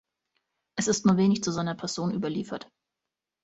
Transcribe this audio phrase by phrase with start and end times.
[0.79, 2.67] Es ist nur wenig zu seiner Person überliefert.